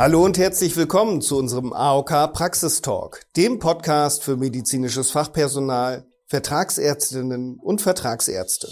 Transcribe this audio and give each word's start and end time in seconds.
Hallo 0.00 0.24
und 0.24 0.38
herzlich 0.38 0.78
willkommen 0.78 1.20
zu 1.20 1.36
unserem 1.36 1.74
AOK 1.74 2.32
Praxistalk, 2.32 3.20
dem 3.36 3.58
Podcast 3.58 4.22
für 4.22 4.38
medizinisches 4.38 5.10
Fachpersonal, 5.10 6.06
Vertragsärztinnen 6.26 7.58
und 7.58 7.82
Vertragsärzte. 7.82 8.70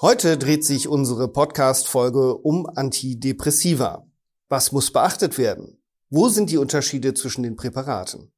Heute 0.00 0.38
dreht 0.38 0.64
sich 0.64 0.88
unsere 0.88 1.28
Podcast-Folge 1.28 2.34
um 2.34 2.66
Antidepressiva. 2.66 4.06
Was 4.48 4.72
muss 4.72 4.90
beachtet 4.90 5.36
werden? 5.36 5.82
Wo 6.08 6.30
sind 6.30 6.48
die 6.48 6.56
Unterschiede 6.56 7.12
zwischen 7.12 7.42
den 7.42 7.56
Präparaten? 7.56 8.32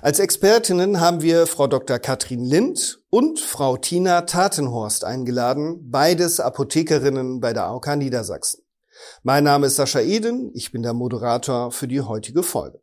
Als 0.00 0.20
Expertinnen 0.20 1.00
haben 1.00 1.20
wir 1.20 1.46
Frau 1.46 1.66
Dr. 1.66 1.98
Katrin 1.98 2.46
Lind 2.46 3.02
und 3.10 3.40
Frau 3.40 3.76
Tina 3.76 4.22
Tatenhorst 4.22 5.04
eingeladen, 5.04 5.90
beides 5.90 6.40
Apothekerinnen 6.40 7.40
bei 7.40 7.52
der 7.52 7.66
AOK 7.66 7.94
Niedersachsen. 7.96 8.62
Mein 9.22 9.44
Name 9.44 9.66
ist 9.66 9.76
Sascha 9.76 10.00
Eden, 10.00 10.50
ich 10.54 10.72
bin 10.72 10.82
der 10.82 10.94
Moderator 10.94 11.72
für 11.72 11.88
die 11.88 12.00
heutige 12.00 12.42
Folge. 12.42 12.80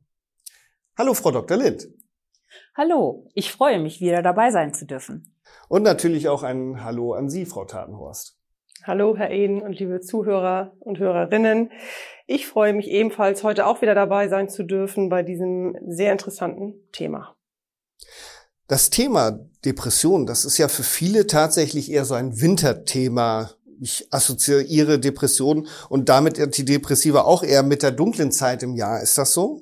Hallo, 0.98 1.14
Frau 1.14 1.32
Dr. 1.32 1.58
Lind. 1.58 1.88
Hallo, 2.76 3.30
ich 3.34 3.52
freue 3.52 3.80
mich, 3.80 4.02
wieder 4.02 4.22
dabei 4.22 4.52
sein 4.52 4.74
zu 4.74 4.86
dürfen. 4.86 5.36
Und 5.70 5.84
natürlich 5.84 6.30
auch 6.30 6.44
ein 6.44 6.84
Hallo 6.84 7.14
an 7.14 7.30
Sie, 7.30 7.46
Frau 7.46 7.66
Tatenhorst. 7.66 8.38
Hallo, 8.84 9.18
Herr 9.18 9.32
Eden 9.32 9.62
und 9.62 9.80
liebe 9.80 10.00
Zuhörer 10.00 10.74
und 10.80 11.00
Hörerinnen. 11.00 11.72
Ich 12.26 12.48
freue 12.48 12.74
mich 12.74 12.88
ebenfalls, 12.88 13.44
heute 13.44 13.66
auch 13.66 13.82
wieder 13.82 13.96
dabei 13.96 14.30
sein 14.30 14.50
zu 14.50 14.64
dürfen 14.64 15.10
bei 15.10 15.24
diesem 15.24 15.76
sehr 15.88 16.12
interessanten 16.12 16.76
Thema. 16.92 17.36
Das 18.68 18.90
Thema 18.90 19.40
Depression, 19.66 20.26
das 20.26 20.46
ist 20.46 20.58
ja 20.58 20.68
für 20.68 20.84
viele 20.84 21.28
tatsächlich 21.28 21.92
eher 21.92 22.06
so 22.06 22.14
ein 22.14 22.40
Winterthema 22.40 23.52
ich 23.80 24.08
assoziiere 24.12 25.00
Depressionen 25.00 25.68
und 25.90 26.10
damit 26.10 26.40
Antidepressiva 26.40 27.22
auch 27.22 27.44
eher 27.44 27.64
mit 27.64 27.84
der 27.84 27.92
dunklen 27.92 28.32
Zeit 28.32 28.64
im 28.64 28.76
Jahr. 28.76 29.02
Ist 29.02 29.18
das 29.18 29.34
so? 29.34 29.62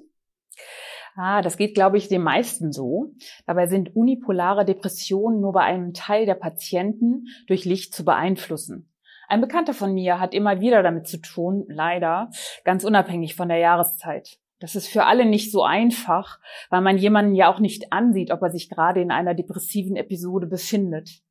Ah, 1.17 1.41
das 1.41 1.55
geht, 1.55 1.75
glaube 1.75 1.97
ich, 1.97 2.09
den 2.09 2.23
meisten 2.23 2.73
so. 2.73 3.13
Dabei 3.45 3.67
sind 3.67 3.95
unipolare 3.95 4.65
Depressionen 4.65 5.39
nur 5.39 5.53
bei 5.53 5.61
einem 5.61 5.93
Teil 5.93 6.25
der 6.25 6.35
Patienten 6.35 7.27
durch 7.47 7.63
Licht 7.63 7.95
zu 7.95 8.03
beeinflussen. 8.03 8.91
Ein 9.27 9.41
Bekannter 9.41 9.73
von 9.73 9.93
mir 9.93 10.19
hat 10.19 10.33
immer 10.33 10.59
wieder 10.59 10.83
damit 10.83 11.07
zu 11.07 11.17
tun, 11.17 11.65
leider, 11.67 12.29
ganz 12.63 12.83
unabhängig 12.83 13.35
von 13.35 13.47
der 13.47 13.57
Jahreszeit. 13.57 14.37
Das 14.59 14.75
ist 14.75 14.87
für 14.87 15.05
alle 15.05 15.25
nicht 15.25 15.51
so 15.51 15.63
einfach, 15.63 16.39
weil 16.69 16.81
man 16.81 16.97
jemanden 16.97 17.35
ja 17.35 17.51
auch 17.51 17.59
nicht 17.59 17.91
ansieht, 17.91 18.31
ob 18.31 18.41
er 18.41 18.51
sich 18.51 18.69
gerade 18.69 19.01
in 19.01 19.11
einer 19.11 19.33
depressiven 19.33 19.95
Episode 19.95 20.47
befindet. 20.47 21.21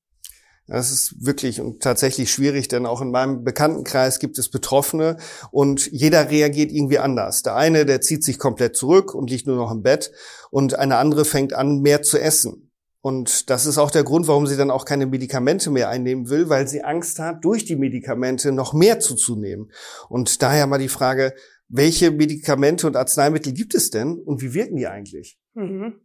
Das 0.67 0.91
ist 0.91 1.27
wirklich 1.27 1.61
und 1.61 1.83
tatsächlich 1.83 2.31
schwierig, 2.31 2.69
denn 2.69 2.87
auch 2.87 3.03
in 3.03 3.11
meinem 3.11 3.45
Bekanntenkreis 3.45 4.19
gibt 4.19 4.39
es 4.39 4.49
Betroffene 4.49 5.19
und 5.51 5.91
jeder 5.93 6.31
reagiert 6.31 6.73
irgendwie 6.73 6.99
anders. 6.99 7.43
Der 7.43 7.55
eine, 7.55 7.85
der 7.85 8.01
zieht 8.01 8.25
sich 8.25 8.39
komplett 8.39 8.75
zurück 8.75 9.15
und 9.15 9.29
liegt 9.29 9.47
nur 9.47 9.57
noch 9.57 9.71
im 9.71 9.83
Bett 9.83 10.11
und 10.51 10.79
eine 10.79 10.97
andere 10.97 11.27
fängt 11.27 11.53
an, 11.53 11.81
mehr 11.81 12.03
zu 12.03 12.19
essen. 12.19 12.71
Und 13.03 13.51
das 13.51 13.67
ist 13.67 13.77
auch 13.77 13.91
der 13.91 14.05
Grund, 14.05 14.29
warum 14.29 14.47
sie 14.47 14.57
dann 14.57 14.71
auch 14.71 14.87
keine 14.87 15.05
Medikamente 15.05 15.71
mehr 15.71 15.91
einnehmen 15.91 16.31
will, 16.31 16.49
weil 16.49 16.67
sie 16.67 16.83
Angst 16.83 17.19
hat, 17.19 17.45
durch 17.45 17.67
die 17.67 17.77
Medikamente 17.77 18.51
noch 18.51 18.73
mehr 18.73 18.99
zuzunehmen. 18.99 19.71
Und 20.09 20.41
daher 20.43 20.67
mal 20.67 20.79
die 20.79 20.89
Frage, 20.89 21.35
welche 21.69 22.11
Medikamente 22.11 22.87
und 22.87 22.97
Arzneimittel 22.97 23.53
gibt 23.53 23.75
es 23.75 23.91
denn 23.91 24.19
und 24.19 24.41
wie 24.41 24.55
wirken 24.55 24.77
die 24.77 24.87
eigentlich? 24.87 25.39
Mhm. 25.53 26.01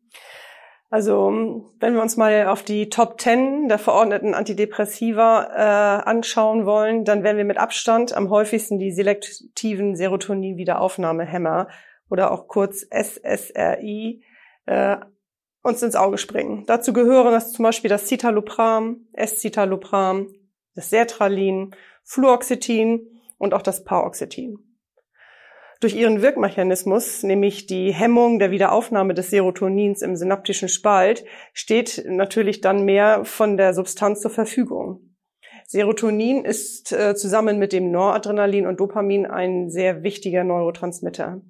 Also 0.91 1.71
wenn 1.79 1.93
wir 1.93 2.01
uns 2.01 2.17
mal 2.17 2.47
auf 2.47 2.63
die 2.63 2.89
Top 2.89 3.21
10 3.21 3.67
der 3.67 3.77
verordneten 3.77 4.33
Antidepressiva 4.33 5.43
äh, 5.53 6.09
anschauen 6.09 6.65
wollen, 6.65 7.05
dann 7.05 7.23
werden 7.23 7.37
wir 7.37 7.45
mit 7.45 7.59
Abstand 7.59 8.13
am 8.13 8.31
häufigsten 8.31 8.79
die 8.79 8.91
selektiven 8.91 9.95
Serotonin-Wiederaufnahmehämmer 9.95 11.67
oder 12.09 12.31
auch 12.31 12.47
kurz 12.47 12.87
SSRI 12.89 14.23
äh, 14.65 14.97
uns 15.61 15.83
ins 15.83 15.95
Auge 15.95 16.17
springen. 16.17 16.63
Dazu 16.65 16.91
gehören 16.91 17.33
das 17.33 17.51
zum 17.51 17.63
Beispiel 17.63 17.89
das 17.89 18.07
Citalopram, 18.07 19.07
S-Citalopram, 19.13 20.33
das 20.73 20.89
Sertralin, 20.89 21.75
Fluoxetin 22.03 23.21
und 23.37 23.53
auch 23.53 23.61
das 23.61 23.83
Paroxetin. 23.83 24.68
Durch 25.81 25.95
ihren 25.95 26.21
Wirkmechanismus, 26.21 27.23
nämlich 27.23 27.65
die 27.65 27.93
Hemmung 27.93 28.37
der 28.37 28.51
Wiederaufnahme 28.51 29.13
des 29.13 29.29
Serotonins 29.29 30.01
im 30.01 30.17
synaptischen 30.17 30.67
Spalt, 30.67 31.23
steht 31.53 32.03
natürlich 32.05 32.59
dann 32.59 32.83
mehr 32.83 33.23
von 33.23 33.55
der 33.55 33.73
Substanz 33.73 34.19
zur 34.19 34.31
Verfügung. 34.31 35.15
Serotonin 35.67 36.43
ist 36.43 36.91
äh, 36.91 37.15
zusammen 37.15 37.59
mit 37.59 37.71
dem 37.71 37.91
Noradrenalin 37.91 38.67
und 38.67 38.81
Dopamin 38.81 39.25
ein 39.25 39.69
sehr 39.69 40.03
wichtiger 40.03 40.43
Neurotransmitter. 40.43 41.41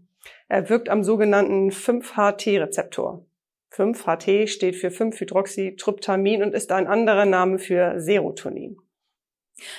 Er 0.48 0.70
wirkt 0.70 0.90
am 0.90 1.04
sogenannten 1.04 1.72
5-HT-Rezeptor. 1.72 3.26
5-HT 3.74 4.48
steht 4.48 4.76
für 4.76 4.90
5-Hydroxytryptamin 4.90 6.44
und 6.44 6.54
ist 6.54 6.72
ein 6.72 6.86
anderer 6.86 7.26
Name 7.26 7.58
für 7.58 8.00
Serotonin. 8.00 8.78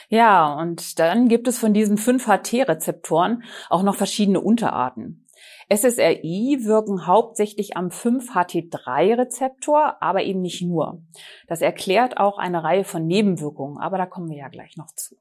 Ja, 0.09 0.55
und 0.55 0.99
dann 0.99 1.29
gibt 1.29 1.47
es 1.49 1.59
von 1.59 1.75
diesen 1.75 1.99
5-HT-Rezeptoren 1.99 3.43
auch 3.69 3.83
noch 3.83 3.97
verschiedene 3.97 4.41
Unterarten. 4.41 5.27
SSRI 5.73 6.59
wirken 6.63 7.07
hauptsächlich 7.07 7.77
am 7.77 7.89
5-HT3-Rezeptor, 7.89 9.99
aber 10.01 10.25
eben 10.25 10.41
nicht 10.41 10.63
nur. 10.63 11.01
Das 11.47 11.63
erklärt 11.63 12.19
auch 12.19 12.39
eine 12.39 12.65
Reihe 12.65 12.83
von 12.85 13.07
Nebenwirkungen, 13.07 13.79
aber 13.79 13.97
da 13.97 14.07
kommen 14.07 14.31
wir 14.31 14.39
ja 14.39 14.49
gleich 14.49 14.77
noch 14.77 14.93
zu. 14.95 15.15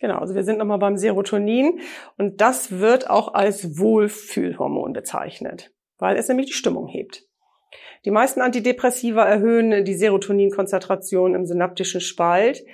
Genau, 0.00 0.16
also 0.18 0.34
wir 0.34 0.44
sind 0.44 0.56
nochmal 0.58 0.78
beim 0.78 0.96
Serotonin 0.96 1.80
und 2.16 2.40
das 2.40 2.80
wird 2.80 3.10
auch 3.10 3.34
als 3.34 3.78
Wohlfühlhormon 3.78 4.94
bezeichnet, 4.94 5.74
weil 5.98 6.16
es 6.16 6.26
nämlich 6.26 6.46
die 6.46 6.54
Stimmung 6.54 6.88
hebt. 6.88 7.26
Die 8.04 8.10
meisten 8.10 8.40
Antidepressiva 8.40 9.24
erhöhen 9.24 9.84
die 9.84 9.94
Serotoninkonzentration 9.94 11.36
im 11.36 11.46
synaptischen 11.46 12.00
Spalt, 12.00 12.64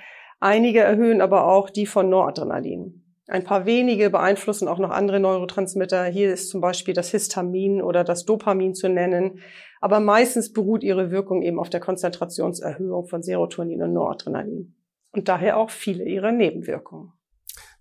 Einige 0.41 0.81
erhöhen 0.81 1.21
aber 1.21 1.47
auch 1.47 1.71
die 1.71 1.87
von 1.87 2.09
Noradrenalin. 2.09 3.03
Ein 3.27 3.45
paar 3.45 3.67
wenige 3.67 4.09
beeinflussen 4.09 4.69
auch 4.69 4.79
noch 4.79 4.91
andere 4.91 5.21
Neurotransmitter. 5.21 6.07
Hier 6.07 6.33
ist 6.33 6.49
zum 6.49 6.63
Beispiel 6.63 6.95
das 6.95 7.11
Histamin 7.11 7.83
oder 7.83 8.03
das 8.03 8.25
Dopamin 8.25 8.75
zu 8.75 8.89
nennen. 8.89 9.41
Aber 9.81 10.01
meistens 10.01 10.53
beruht 10.53 10.83
ihre 10.83 11.11
Wirkung 11.11 11.43
eben 11.43 11.59
auf 11.59 11.69
der 11.69 11.81
Konzentrationserhöhung 11.81 13.07
von 13.07 13.23
Serotonin 13.23 13.83
und 13.83 13.93
Noradrenalin. 13.93 14.75
Und 15.13 15.29
daher 15.29 15.59
auch 15.59 15.71
viele 15.71 16.05
ihrer 16.05 16.33
Nebenwirkungen. 16.33 17.13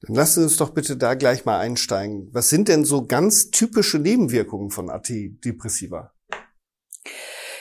Dann 0.01 0.15
lassen 0.15 0.41
Sie 0.41 0.43
uns 0.43 0.57
doch 0.57 0.71
bitte 0.71 0.97
da 0.97 1.15
gleich 1.15 1.45
mal 1.45 1.59
einsteigen. 1.59 2.29
Was 2.33 2.49
sind 2.49 2.67
denn 2.67 2.83
so 2.83 3.05
ganz 3.05 3.49
typische 3.49 3.99
Nebenwirkungen 3.99 4.69
von 4.69 4.89
Antidepressiva? 4.89 6.11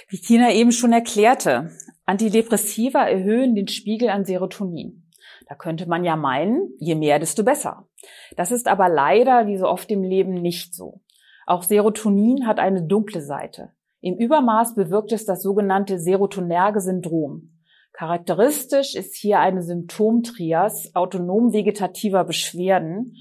Wie 0.09 0.21
Tina 0.21 0.53
eben 0.53 0.73
schon 0.73 0.93
erklärte, 0.93 1.71
Antidepressiva 2.07 3.09
erhöhen 3.09 3.55
den 3.55 3.67
Spiegel 3.67 4.09
an 4.11 4.25
Serotonin. 4.25 5.11
Da 5.49 5.55
könnte 5.57 5.89
man 5.89 6.05
ja 6.05 6.17
meinen, 6.17 6.71
je 6.79 6.95
mehr, 6.95 7.19
desto 7.19 7.45
besser. 7.45 7.89
Das 8.37 8.53
ist 8.53 8.69
aber 8.69 8.89
leider, 8.89 9.47
wie 9.47 9.57
so 9.57 9.67
oft 9.67 9.91
im 9.91 10.03
Leben, 10.03 10.35
nicht 10.35 10.75
so. 10.75 11.03
Auch 11.47 11.65
Serotonin 11.65 12.47
hat 12.47 12.59
eine 12.59 12.85
dunkle 12.85 13.21
Seite. 13.21 13.73
Im 14.01 14.17
Übermaß 14.17 14.75
bewirkt 14.75 15.13
es 15.13 15.25
das 15.25 15.43
sogenannte 15.43 15.99
serotonerge 15.99 16.81
Syndrom. 16.81 17.53
Charakteristisch 17.93 18.95
ist 18.95 19.17
hier 19.17 19.41
eine 19.41 19.63
Symptomtrias 19.63 20.95
autonom 20.95 21.53
vegetativer 21.53 22.25
Beschwerden, 22.25 23.17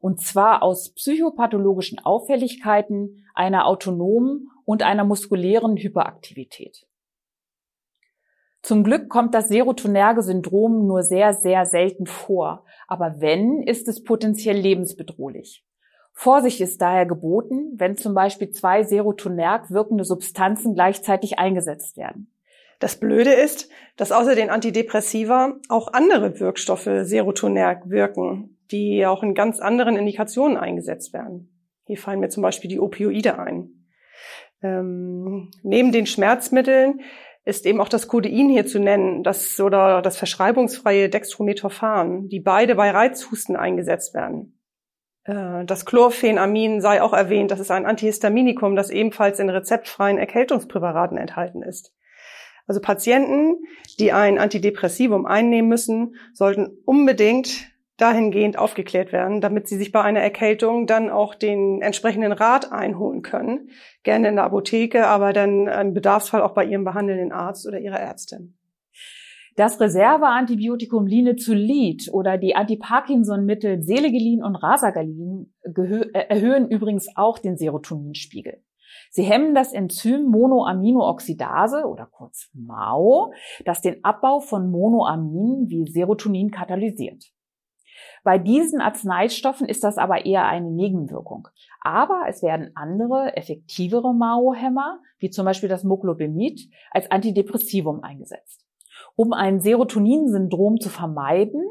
und 0.00 0.20
zwar 0.20 0.62
aus 0.62 0.94
psychopathologischen 0.94 1.98
Auffälligkeiten, 1.98 3.26
einer 3.34 3.66
autonomen 3.66 4.48
und 4.64 4.82
einer 4.82 5.04
muskulären 5.04 5.76
Hyperaktivität. 5.76 6.86
Zum 8.62 8.84
Glück 8.84 9.08
kommt 9.08 9.34
das 9.34 9.48
serotonerge 9.48 10.22
Syndrom 10.22 10.86
nur 10.86 11.02
sehr, 11.02 11.32
sehr 11.34 11.64
selten 11.66 12.06
vor. 12.06 12.64
Aber 12.86 13.16
wenn, 13.20 13.62
ist 13.62 13.88
es 13.88 14.04
potenziell 14.04 14.56
lebensbedrohlich. 14.56 15.64
Vorsicht 16.12 16.60
ist 16.60 16.82
daher 16.82 17.06
geboten, 17.06 17.72
wenn 17.76 17.96
zum 17.96 18.14
Beispiel 18.14 18.50
zwei 18.50 18.82
serotonerg 18.82 19.70
wirkende 19.70 20.04
Substanzen 20.04 20.74
gleichzeitig 20.74 21.38
eingesetzt 21.38 21.96
werden. 21.96 22.30
Das 22.78 22.98
Blöde 22.98 23.32
ist, 23.32 23.70
dass 23.96 24.12
außer 24.12 24.34
den 24.34 24.50
Antidepressiva 24.50 25.54
auch 25.68 25.92
andere 25.92 26.40
Wirkstoffe 26.40 26.88
serotonerg 27.02 27.88
wirken, 27.88 28.58
die 28.70 29.06
auch 29.06 29.22
in 29.22 29.34
ganz 29.34 29.60
anderen 29.60 29.96
Indikationen 29.96 30.56
eingesetzt 30.56 31.12
werden. 31.12 31.50
Hier 31.86 31.98
fallen 31.98 32.20
mir 32.20 32.28
zum 32.28 32.42
Beispiel 32.42 32.70
die 32.70 32.80
Opioide 32.80 33.38
ein. 33.38 33.86
Ähm, 34.62 35.50
neben 35.62 35.92
den 35.92 36.06
Schmerzmitteln 36.06 37.00
ist 37.44 37.66
eben 37.66 37.80
auch 37.80 37.88
das 37.88 38.08
Codein 38.08 38.48
hier 38.48 38.66
zu 38.66 38.78
nennen, 38.78 39.22
das 39.22 39.58
oder 39.60 40.02
das 40.02 40.16
verschreibungsfreie 40.16 41.08
Dextrometophan, 41.08 42.28
die 42.28 42.40
beide 42.40 42.74
bei 42.74 42.90
Reizhusten 42.90 43.56
eingesetzt 43.56 44.14
werden. 44.14 44.60
Äh, 45.24 45.64
das 45.64 45.86
Chlorphenamin 45.86 46.80
sei 46.80 47.02
auch 47.02 47.12
erwähnt, 47.12 47.50
das 47.50 47.60
ist 47.60 47.70
ein 47.70 47.86
Antihistaminikum, 47.86 48.76
das 48.76 48.90
ebenfalls 48.90 49.38
in 49.38 49.48
rezeptfreien 49.48 50.18
Erkältungspräparaten 50.18 51.16
enthalten 51.16 51.62
ist. 51.62 51.94
Also 52.66 52.80
Patienten, 52.80 53.56
die 53.98 54.12
ein 54.12 54.38
Antidepressivum 54.38 55.26
einnehmen 55.26 55.68
müssen, 55.68 56.14
sollten 56.34 56.68
unbedingt 56.84 57.68
dahingehend 58.00 58.58
aufgeklärt 58.58 59.12
werden, 59.12 59.40
damit 59.40 59.68
sie 59.68 59.76
sich 59.76 59.92
bei 59.92 60.02
einer 60.02 60.20
Erkältung 60.20 60.86
dann 60.86 61.10
auch 61.10 61.34
den 61.34 61.82
entsprechenden 61.82 62.32
Rat 62.32 62.72
einholen 62.72 63.22
können. 63.22 63.70
Gerne 64.02 64.28
in 64.28 64.36
der 64.36 64.44
Apotheke, 64.44 65.06
aber 65.06 65.32
dann 65.32 65.66
im 65.66 65.94
Bedarfsfall 65.94 66.42
auch 66.42 66.54
bei 66.54 66.64
ihrem 66.64 66.84
behandelnden 66.84 67.32
Arzt 67.32 67.66
oder 67.66 67.78
ihrer 67.78 68.00
Ärztin. 68.00 68.56
Das 69.56 69.80
Reserveantibiotikum 69.80 71.06
Linezolid 71.06 72.08
oder 72.12 72.38
die 72.38 72.54
Antiparkinson-Mittel 72.54 73.82
Selegelin 73.82 74.42
und 74.42 74.56
Rasagalin 74.56 75.52
äh, 75.62 76.18
erhöhen 76.28 76.68
übrigens 76.68 77.08
auch 77.16 77.38
den 77.38 77.56
Serotoninspiegel. 77.56 78.62
Sie 79.10 79.24
hemmen 79.24 79.54
das 79.54 79.72
Enzym 79.72 80.24
Monoaminooxidase 80.26 81.84
oder 81.86 82.06
kurz 82.06 82.48
MAO, 82.54 83.32
das 83.64 83.80
den 83.80 84.04
Abbau 84.04 84.40
von 84.40 84.70
Monoaminen 84.70 85.68
wie 85.68 85.84
Serotonin 85.90 86.50
katalysiert. 86.50 87.24
Bei 88.22 88.38
diesen 88.38 88.80
Arzneistoffen 88.80 89.66
ist 89.66 89.84
das 89.84 89.98
aber 89.98 90.26
eher 90.26 90.46
eine 90.46 90.70
Nebenwirkung. 90.70 91.48
Aber 91.80 92.24
es 92.28 92.42
werden 92.42 92.70
andere, 92.74 93.36
effektivere 93.36 94.14
MAO-Hämmer, 94.14 95.00
wie 95.18 95.30
zum 95.30 95.44
Beispiel 95.44 95.68
das 95.68 95.84
Moglobemid, 95.84 96.70
als 96.90 97.10
Antidepressivum 97.10 98.02
eingesetzt. 98.02 98.66
Um 99.16 99.32
ein 99.32 99.60
Serotoninsyndrom 99.60 100.78
zu 100.80 100.88
vermeiden, 100.88 101.62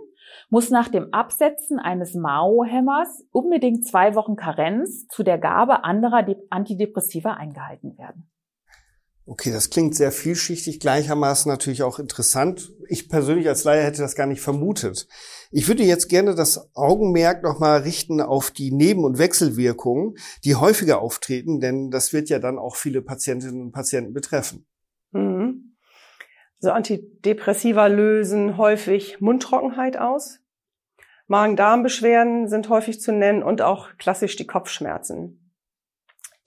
muss 0.49 0.69
nach 0.69 0.87
dem 0.87 1.13
Absetzen 1.13 1.79
eines 1.79 2.13
MAO-Hämmers 2.15 3.27
unbedingt 3.31 3.85
zwei 3.85 4.15
Wochen 4.15 4.35
Karenz 4.35 5.07
zu 5.07 5.23
der 5.23 5.37
Gabe 5.37 5.83
anderer 5.83 6.25
Antidepressiva 6.49 7.33
eingehalten 7.33 7.97
werden. 7.97 8.28
Okay, 9.31 9.51
das 9.51 9.69
klingt 9.69 9.93
sehr 9.93 10.11
vielschichtig, 10.11 10.79
gleichermaßen 10.79 11.51
natürlich 11.51 11.83
auch 11.83 11.99
interessant. 11.99 12.73
Ich 12.87 13.09
persönlich 13.09 13.47
als 13.47 13.63
Laie 13.63 13.83
hätte 13.83 14.01
das 14.01 14.15
gar 14.15 14.25
nicht 14.25 14.41
vermutet. 14.41 15.07
Ich 15.51 15.67
würde 15.67 15.83
jetzt 15.83 16.09
gerne 16.09 16.33
das 16.33 16.75
Augenmerk 16.75 17.43
nochmal 17.43 17.81
richten 17.81 18.21
auf 18.21 18.49
die 18.49 18.71
Neben- 18.71 19.03
und 19.03 19.19
Wechselwirkungen, 19.19 20.15
die 20.43 20.55
häufiger 20.55 20.99
auftreten, 20.99 21.59
denn 21.59 21.91
das 21.91 22.11
wird 22.11 22.29
ja 22.29 22.39
dann 22.39 22.57
auch 22.57 22.75
viele 22.75 23.03
Patientinnen 23.03 23.61
und 23.61 23.71
Patienten 23.71 24.13
betreffen. 24.13 24.65
Mhm. 25.11 25.75
So 26.57 26.71
Antidepressiva 26.71 27.85
lösen 27.85 28.57
häufig 28.57 29.21
Mundtrockenheit 29.21 29.95
aus. 29.95 30.39
Magen-Darm-Beschwerden 31.27 32.47
sind 32.47 32.67
häufig 32.69 32.99
zu 32.99 33.11
nennen 33.11 33.43
und 33.43 33.61
auch 33.61 33.89
klassisch 33.99 34.37
die 34.37 34.47
Kopfschmerzen. 34.47 35.48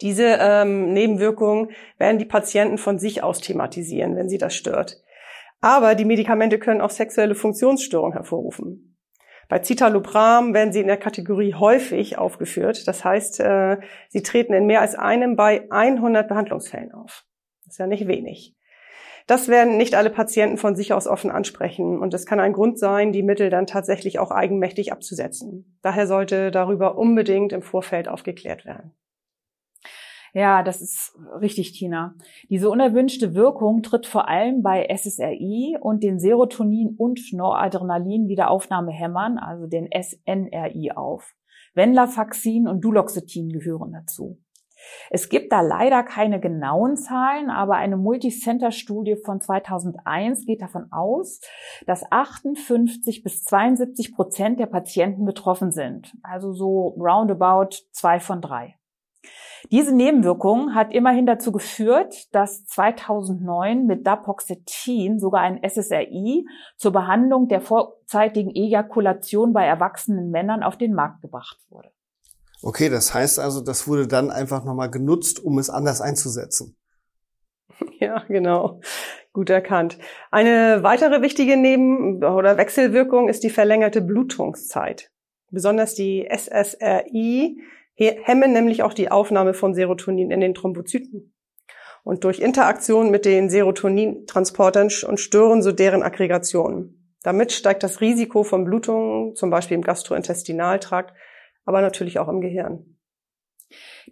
Diese 0.02 0.38
ähm, 0.40 0.92
Nebenwirkungen 0.92 1.70
werden 1.96 2.18
die 2.18 2.24
Patienten 2.24 2.76
von 2.76 2.98
sich 2.98 3.22
aus 3.22 3.40
thematisieren, 3.40 4.16
wenn 4.16 4.28
sie 4.28 4.38
das 4.38 4.54
stört. 4.54 5.00
Aber 5.60 5.94
die 5.94 6.04
Medikamente 6.04 6.58
können 6.58 6.80
auch 6.80 6.90
sexuelle 6.90 7.36
Funktionsstörungen 7.36 8.14
hervorrufen. 8.14 8.98
Bei 9.48 9.60
Citalopram 9.60 10.54
werden 10.54 10.72
sie 10.72 10.80
in 10.80 10.88
der 10.88 10.96
Kategorie 10.96 11.54
häufig 11.54 12.18
aufgeführt. 12.18 12.88
Das 12.88 13.04
heißt, 13.04 13.40
äh, 13.40 13.76
sie 14.08 14.22
treten 14.22 14.54
in 14.54 14.66
mehr 14.66 14.80
als 14.80 14.96
einem 14.96 15.36
bei 15.36 15.70
100 15.70 16.26
Behandlungsfällen 16.26 16.92
auf. 16.92 17.24
Das 17.64 17.74
ist 17.74 17.78
ja 17.78 17.86
nicht 17.86 18.08
wenig. 18.08 18.56
Das 19.28 19.48
werden 19.48 19.76
nicht 19.76 19.94
alle 19.94 20.10
Patienten 20.10 20.56
von 20.56 20.74
sich 20.74 20.92
aus 20.92 21.06
offen 21.06 21.30
ansprechen. 21.30 22.00
Und 22.00 22.12
es 22.12 22.26
kann 22.26 22.40
ein 22.40 22.54
Grund 22.54 22.78
sein, 22.78 23.12
die 23.12 23.22
Mittel 23.22 23.50
dann 23.50 23.68
tatsächlich 23.68 24.18
auch 24.18 24.32
eigenmächtig 24.32 24.92
abzusetzen. 24.92 25.78
Daher 25.80 26.08
sollte 26.08 26.50
darüber 26.50 26.98
unbedingt 26.98 27.52
im 27.52 27.62
Vorfeld 27.62 28.08
aufgeklärt 28.08 28.64
werden. 28.64 28.92
Ja, 30.34 30.62
das 30.62 30.80
ist 30.80 31.14
richtig, 31.40 31.72
Tina. 31.72 32.14
Diese 32.48 32.70
unerwünschte 32.70 33.34
Wirkung 33.34 33.82
tritt 33.82 34.06
vor 34.06 34.28
allem 34.28 34.62
bei 34.62 34.88
SSRI 34.88 35.76
und 35.78 36.02
den 36.02 36.18
Serotonin- 36.18 36.96
und 36.96 37.20
Noradrenalin-Wiederaufnahmehämmern, 37.32 39.36
also 39.38 39.66
den 39.66 39.90
SNRI, 39.92 40.92
auf. 40.92 41.34
Venlafaxin 41.74 42.66
und 42.66 42.82
Duloxetin 42.82 43.50
gehören 43.50 43.92
dazu. 43.92 44.38
Es 45.10 45.28
gibt 45.28 45.52
da 45.52 45.60
leider 45.60 46.02
keine 46.02 46.40
genauen 46.40 46.96
Zahlen, 46.96 47.50
aber 47.50 47.76
eine 47.76 47.96
Multicenter-Studie 47.96 49.16
von 49.24 49.40
2001 49.40 50.46
geht 50.46 50.62
davon 50.62 50.90
aus, 50.90 51.40
dass 51.86 52.10
58 52.10 53.22
bis 53.22 53.44
72 53.44 54.14
Prozent 54.14 54.58
der 54.58 54.66
Patienten 54.66 55.24
betroffen 55.24 55.70
sind. 55.70 56.14
Also 56.22 56.52
so 56.52 56.88
roundabout 56.98 57.76
zwei 57.92 58.18
von 58.18 58.40
drei. 58.40 58.76
Diese 59.70 59.94
Nebenwirkung 59.94 60.74
hat 60.74 60.92
immerhin 60.92 61.26
dazu 61.26 61.52
geführt, 61.52 62.34
dass 62.34 62.64
2009 62.66 63.86
mit 63.86 64.06
Dapoxetin 64.06 65.18
sogar 65.18 65.42
ein 65.42 65.60
SSRI 65.62 66.46
zur 66.76 66.92
Behandlung 66.92 67.48
der 67.48 67.60
vorzeitigen 67.60 68.50
Ejakulation 68.50 69.52
bei 69.52 69.64
erwachsenen 69.64 70.30
Männern 70.30 70.62
auf 70.62 70.76
den 70.76 70.94
Markt 70.94 71.22
gebracht 71.22 71.58
wurde. 71.68 71.90
Okay, 72.62 72.88
das 72.88 73.12
heißt 73.12 73.38
also, 73.38 73.60
das 73.60 73.88
wurde 73.88 74.06
dann 74.06 74.30
einfach 74.30 74.64
nochmal 74.64 74.90
genutzt, 74.90 75.42
um 75.42 75.58
es 75.58 75.70
anders 75.70 76.00
einzusetzen. 76.00 76.76
Ja, 77.98 78.24
genau. 78.28 78.80
Gut 79.32 79.48
erkannt. 79.48 79.98
Eine 80.30 80.82
weitere 80.82 81.22
wichtige 81.22 81.56
Neben- 81.56 82.22
oder 82.22 82.56
Wechselwirkung 82.56 83.28
ist 83.28 83.44
die 83.44 83.50
verlängerte 83.50 84.02
Blutungszeit. 84.02 85.10
Besonders 85.50 85.94
die 85.94 86.28
SSRI 86.28 87.58
hemmen 88.10 88.52
nämlich 88.52 88.82
auch 88.82 88.94
die 88.94 89.10
Aufnahme 89.10 89.54
von 89.54 89.74
Serotonin 89.74 90.30
in 90.30 90.40
den 90.40 90.54
Thrombozyten. 90.54 91.34
Und 92.04 92.24
durch 92.24 92.40
Interaktion 92.40 93.10
mit 93.10 93.24
den 93.24 93.48
Serotonintransportern 93.48 94.88
und 95.06 95.20
stören 95.20 95.62
so 95.62 95.70
deren 95.70 96.02
Aggregation. 96.02 97.14
Damit 97.22 97.52
steigt 97.52 97.84
das 97.84 98.00
Risiko 98.00 98.42
von 98.42 98.64
Blutungen, 98.64 99.36
zum 99.36 99.50
Beispiel 99.50 99.76
im 99.76 99.82
Gastrointestinaltrakt, 99.82 101.14
aber 101.64 101.80
natürlich 101.80 102.18
auch 102.18 102.28
im 102.28 102.40
Gehirn. 102.40 102.96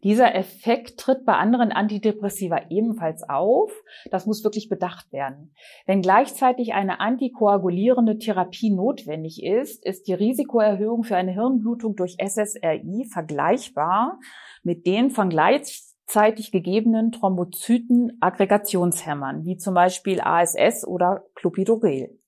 Dieser 0.02 0.34
Effekt 0.34 0.98
tritt 0.98 1.24
bei 1.24 1.34
anderen 1.34 1.70
Antidepressiva 1.72 2.62
ebenfalls 2.70 3.22
auf. 3.28 3.72
Das 4.10 4.26
muss 4.26 4.42
wirklich 4.44 4.68
bedacht 4.68 5.12
werden. 5.12 5.54
Wenn 5.86 6.02
gleichzeitig 6.02 6.74
eine 6.74 7.00
antikoagulierende 7.00 8.18
Therapie 8.18 8.70
notwendig 8.70 9.42
ist, 9.42 9.82
ist 9.84 10.06
die 10.08 10.14
Risikoerhöhung 10.14 11.02
für 11.02 11.16
eine 11.16 11.32
Hirnblutung 11.32 11.96
durch 11.96 12.16
SSRI 12.20 13.08
vergleichbar 13.10 14.20
mit 14.62 14.86
den 14.86 15.10
von 15.10 15.30
gleichzeitig 15.30 16.52
gegebenen 16.52 17.12
Thrombozyten-Aggregationshämmern, 17.12 19.44
wie 19.44 19.56
zum 19.56 19.74
Beispiel 19.74 20.20
ASS 20.20 20.86
oder 20.86 21.24
Clopidogrel. 21.34 22.19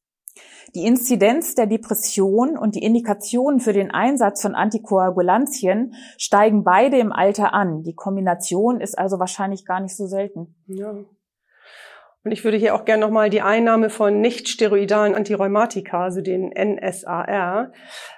Die 0.74 0.86
Inzidenz 0.86 1.54
der 1.54 1.66
Depression 1.66 2.56
und 2.56 2.74
die 2.74 2.82
Indikationen 2.82 3.60
für 3.60 3.72
den 3.72 3.90
Einsatz 3.90 4.42
von 4.42 4.54
Antikoagulantien 4.54 5.94
steigen 6.18 6.64
beide 6.64 6.98
im 6.98 7.12
Alter 7.12 7.52
an. 7.52 7.82
Die 7.82 7.94
Kombination 7.94 8.80
ist 8.80 8.98
also 8.98 9.18
wahrscheinlich 9.18 9.64
gar 9.64 9.80
nicht 9.80 9.96
so 9.96 10.06
selten. 10.06 10.54
Ja. 10.66 10.94
Und 12.24 12.30
ich 12.30 12.44
würde 12.44 12.56
hier 12.56 12.74
auch 12.74 12.84
gerne 12.84 13.00
nochmal 13.00 13.30
die 13.30 13.42
Einnahme 13.42 13.90
von 13.90 14.20
nicht-steroidalen 14.20 15.14
Antirheumatika, 15.14 16.04
also 16.04 16.20
den 16.20 16.52
NSAR, 16.56 17.72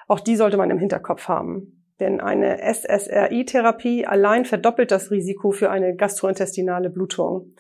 auch 0.08 0.20
die 0.20 0.36
sollte 0.36 0.58
man 0.58 0.70
im 0.70 0.78
Hinterkopf 0.78 1.26
haben. 1.28 1.84
Denn 2.00 2.20
eine 2.20 2.58
SSRI-Therapie 2.58 4.06
allein 4.06 4.44
verdoppelt 4.44 4.90
das 4.90 5.10
Risiko 5.10 5.52
für 5.52 5.70
eine 5.70 5.94
gastrointestinale 5.94 6.90
Blutung 6.90 7.54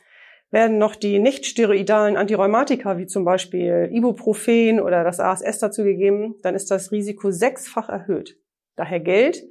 werden 0.54 0.78
noch 0.78 0.94
die 0.94 1.18
nicht-steroidalen 1.18 2.16
Antirheumatika, 2.16 2.96
wie 2.96 3.06
zum 3.06 3.24
Beispiel 3.24 3.90
Ibuprofen 3.92 4.80
oder 4.80 5.02
das 5.02 5.18
ASS 5.18 5.58
dazugegeben, 5.58 6.36
dann 6.42 6.54
ist 6.54 6.70
das 6.70 6.92
Risiko 6.92 7.32
sechsfach 7.32 7.88
erhöht. 7.88 8.38
Daher 8.76 9.00
gilt, 9.00 9.42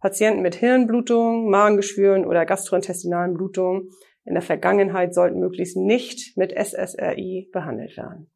Patienten 0.00 0.40
mit 0.40 0.54
Hirnblutung, 0.54 1.50
Magengeschwüren 1.50 2.24
oder 2.24 2.46
gastrointestinalen 2.46 3.34
Blutungen 3.34 3.90
in 4.24 4.34
der 4.34 4.42
Vergangenheit 4.42 5.14
sollten 5.14 5.40
möglichst 5.40 5.76
nicht 5.76 6.36
mit 6.36 6.52
SSRI 6.52 7.50
behandelt 7.52 7.96
werden. 7.96 8.30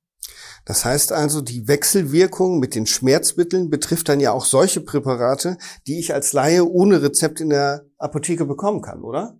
Das 0.64 0.84
heißt 0.84 1.12
also, 1.12 1.40
die 1.40 1.68
Wechselwirkung 1.68 2.58
mit 2.58 2.74
den 2.74 2.86
Schmerzmitteln 2.86 3.70
betrifft 3.70 4.08
dann 4.08 4.18
ja 4.18 4.32
auch 4.32 4.44
solche 4.44 4.80
Präparate, 4.80 5.58
die 5.86 6.00
ich 6.00 6.12
als 6.12 6.32
Laie 6.32 6.64
ohne 6.68 7.02
Rezept 7.02 7.40
in 7.40 7.50
der 7.50 7.84
Apotheke 7.98 8.46
bekommen 8.46 8.82
kann, 8.82 9.04
oder? 9.04 9.38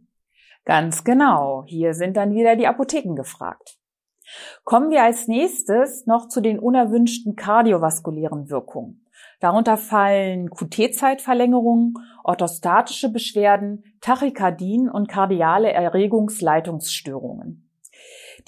Ganz 0.67 1.05
genau. 1.05 1.65
Hier 1.67 1.95
sind 1.95 2.17
dann 2.17 2.35
wieder 2.35 2.57
die 2.57 2.67
Apotheken 2.67 3.15
gefragt. 3.15 3.79
Kommen 4.65 4.91
wir 4.91 5.05
als 5.05 5.29
nächstes 5.29 6.07
noch 6.07 6.29
zu 6.29 6.41
den 6.41 6.59
unerwünschten 6.59 7.37
kardiovaskulären 7.37 8.51
Wirkungen. 8.51 9.07
Darunter 9.39 9.77
fallen 9.77 10.51
QT-Zeitverlängerungen, 10.51 11.95
orthostatische 12.25 13.13
Beschwerden, 13.13 13.85
Tachykardien 14.01 14.91
und 14.91 15.09
kardiale 15.09 15.71
Erregungsleitungsstörungen. 15.71 17.71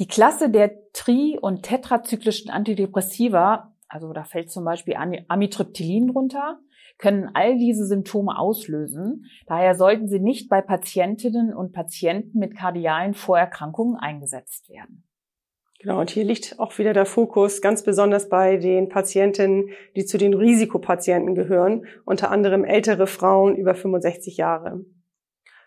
Die 0.01 0.09
Klasse 0.09 0.51
der 0.51 0.91
tri- 0.93 1.39
und 1.41 1.63
tetrazyklischen 1.63 2.51
Antidepressiva, 2.51 3.75
also 3.87 4.13
da 4.13 4.25
fällt 4.25 4.51
zum 4.51 4.65
Beispiel 4.65 4.97
Amitriptylin 5.29 6.09
drunter, 6.09 6.59
können 6.99 7.31
all 7.35 7.57
diese 7.57 7.87
Symptome 7.87 8.37
auslösen. 8.39 9.25
Daher 9.47 9.75
sollten 9.75 10.09
sie 10.09 10.21
nicht 10.21 10.49
bei 10.49 10.61
Patientinnen 10.61 11.55
und 11.55 11.73
Patienten 11.73 12.39
mit 12.39 12.57
kardialen 12.57 13.15
Vorerkrankungen 13.15 13.97
eingesetzt 13.97 14.69
werden. 14.69 15.05
Genau, 15.81 16.01
und 16.01 16.11
hier 16.11 16.25
liegt 16.25 16.59
auch 16.59 16.77
wieder 16.79 16.93
der 16.93 17.07
Fokus 17.07 17.63
ganz 17.63 17.85
besonders 17.85 18.29
bei 18.29 18.57
den 18.57 18.89
Patienten, 18.89 19.69
die 19.95 20.05
zu 20.05 20.19
den 20.19 20.35
Risikopatienten 20.35 21.37
gehören, 21.37 21.87
unter 22.05 22.33
anderem 22.33 22.65
ältere 22.65 23.07
Frauen 23.07 23.55
über 23.55 23.77
65 23.77 24.37
Jahre. 24.37 24.85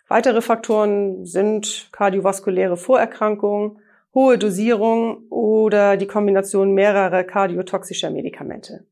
Weitere 0.10 0.42
Faktoren 0.42 1.26
sind 1.26 1.88
kardiovaskuläre 1.94 2.76
Vorerkrankungen, 2.76 3.80
hohe 4.14 4.38
Dosierung 4.38 5.30
oder 5.30 5.96
die 5.96 6.08
Kombination 6.08 6.74
mehrerer 6.74 7.24
kardiotoxischer 7.24 8.12
Medikamente. 8.12 8.86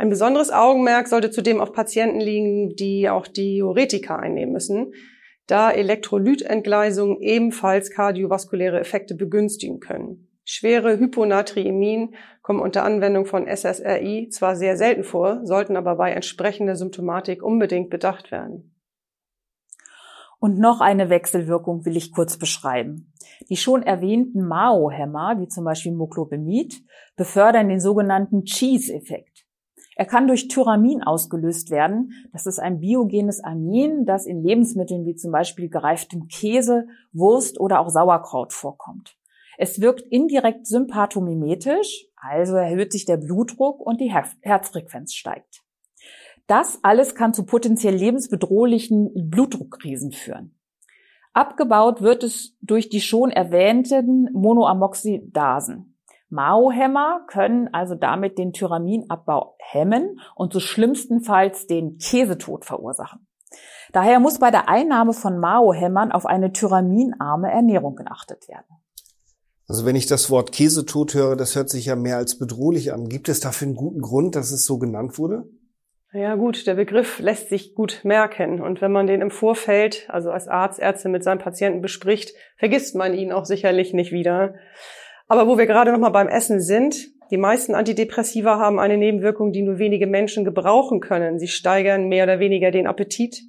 Ein 0.00 0.08
besonderes 0.08 0.50
Augenmerk 0.50 1.08
sollte 1.08 1.30
zudem 1.30 1.60
auf 1.60 1.74
Patienten 1.74 2.20
liegen, 2.20 2.74
die 2.74 3.10
auch 3.10 3.26
Diuretika 3.26 4.16
einnehmen 4.16 4.54
müssen, 4.54 4.94
da 5.46 5.70
Elektrolytentgleisungen 5.70 7.20
ebenfalls 7.20 7.90
kardiovaskuläre 7.90 8.80
Effekte 8.80 9.14
begünstigen 9.14 9.78
können. 9.78 10.30
Schwere 10.42 10.98
Hyponatriämien 10.98 12.14
kommen 12.40 12.60
unter 12.60 12.82
Anwendung 12.82 13.26
von 13.26 13.46
SSRI 13.46 14.30
zwar 14.30 14.56
sehr 14.56 14.78
selten 14.78 15.04
vor, 15.04 15.44
sollten 15.44 15.76
aber 15.76 15.96
bei 15.96 16.12
entsprechender 16.12 16.76
Symptomatik 16.76 17.42
unbedingt 17.42 17.90
bedacht 17.90 18.30
werden. 18.30 18.74
Und 20.38 20.58
noch 20.58 20.80
eine 20.80 21.10
Wechselwirkung 21.10 21.84
will 21.84 21.98
ich 21.98 22.10
kurz 22.10 22.38
beschreiben. 22.38 23.12
Die 23.50 23.58
schon 23.58 23.82
erwähnten 23.82 24.48
Mao-Hämmer, 24.48 25.38
wie 25.40 25.48
zum 25.48 25.66
Beispiel 25.66 25.92
Moklobemid, 25.92 26.74
befördern 27.16 27.68
den 27.68 27.80
sogenannten 27.80 28.44
Cheese-Effekt. 28.44 29.29
Er 30.00 30.06
kann 30.06 30.26
durch 30.26 30.48
Tyramin 30.48 31.02
ausgelöst 31.02 31.70
werden. 31.70 32.12
Das 32.32 32.46
ist 32.46 32.58
ein 32.58 32.80
biogenes 32.80 33.44
Amin, 33.44 34.06
das 34.06 34.24
in 34.24 34.42
Lebensmitteln 34.42 35.04
wie 35.04 35.14
zum 35.14 35.30
Beispiel 35.30 35.68
gereiftem 35.68 36.26
Käse, 36.26 36.86
Wurst 37.12 37.60
oder 37.60 37.80
auch 37.80 37.90
Sauerkraut 37.90 38.54
vorkommt. 38.54 39.18
Es 39.58 39.82
wirkt 39.82 40.00
indirekt 40.00 40.66
sympathomimetisch, 40.66 42.06
also 42.16 42.56
erhöht 42.56 42.92
sich 42.92 43.04
der 43.04 43.18
Blutdruck 43.18 43.78
und 43.78 44.00
die 44.00 44.10
Herzfrequenz 44.10 45.12
steigt. 45.12 45.64
Das 46.46 46.78
alles 46.82 47.14
kann 47.14 47.34
zu 47.34 47.44
potenziell 47.44 47.94
lebensbedrohlichen 47.94 49.28
Blutdruckkrisen 49.28 50.12
führen. 50.12 50.58
Abgebaut 51.34 52.00
wird 52.00 52.24
es 52.24 52.56
durch 52.62 52.88
die 52.88 53.02
schon 53.02 53.30
erwähnten 53.30 54.30
Monoamoxidasen. 54.32 55.89
Mao-Hämmer 56.30 57.26
können 57.26 57.68
also 57.72 57.94
damit 57.94 58.38
den 58.38 58.52
Tyraminabbau 58.52 59.56
hemmen 59.58 60.20
und 60.34 60.52
so 60.52 60.60
schlimmstenfalls 60.60 61.66
den 61.66 61.98
Käsetod 61.98 62.64
verursachen. 62.64 63.26
Daher 63.92 64.20
muss 64.20 64.38
bei 64.38 64.50
der 64.50 64.68
Einnahme 64.68 65.12
von 65.12 65.38
Mao-Hämmern 65.38 66.12
auf 66.12 66.24
eine 66.24 66.52
tyraminarme 66.52 67.50
Ernährung 67.50 67.96
geachtet 67.96 68.48
werden. 68.48 68.66
Also 69.66 69.84
wenn 69.84 69.96
ich 69.96 70.06
das 70.06 70.30
Wort 70.30 70.52
Käsetod 70.52 71.14
höre, 71.14 71.36
das 71.36 71.54
hört 71.54 71.70
sich 71.70 71.86
ja 71.86 71.96
mehr 71.96 72.16
als 72.16 72.38
bedrohlich 72.38 72.92
an. 72.92 73.08
Gibt 73.08 73.28
es 73.28 73.40
dafür 73.40 73.66
einen 73.66 73.76
guten 73.76 74.00
Grund, 74.00 74.34
dass 74.34 74.50
es 74.50 74.64
so 74.64 74.78
genannt 74.78 75.18
wurde? 75.18 75.48
Ja 76.12 76.34
gut, 76.34 76.66
der 76.66 76.74
Begriff 76.74 77.20
lässt 77.20 77.50
sich 77.50 77.74
gut 77.76 78.00
merken. 78.02 78.60
Und 78.60 78.80
wenn 78.80 78.90
man 78.90 79.06
den 79.06 79.20
im 79.20 79.30
Vorfeld, 79.30 80.08
also 80.08 80.32
als 80.32 80.48
Arzt, 80.48 80.80
Ärzte 80.80 81.08
mit 81.08 81.22
seinem 81.22 81.38
Patienten 81.38 81.82
bespricht, 81.82 82.34
vergisst 82.58 82.96
man 82.96 83.14
ihn 83.14 83.30
auch 83.30 83.44
sicherlich 83.44 83.94
nicht 83.94 84.10
wieder. 84.10 84.54
Aber 85.30 85.46
wo 85.46 85.56
wir 85.56 85.66
gerade 85.66 85.92
noch 85.92 86.00
mal 86.00 86.08
beim 86.08 86.26
Essen 86.26 86.60
sind, 86.60 87.08
die 87.30 87.36
meisten 87.36 87.76
Antidepressiva 87.76 88.58
haben 88.58 88.80
eine 88.80 88.96
Nebenwirkung, 88.96 89.52
die 89.52 89.62
nur 89.62 89.78
wenige 89.78 90.08
Menschen 90.08 90.44
gebrauchen 90.44 90.98
können. 90.98 91.38
Sie 91.38 91.46
steigern 91.46 92.08
mehr 92.08 92.24
oder 92.24 92.40
weniger 92.40 92.72
den 92.72 92.88
Appetit 92.88 93.40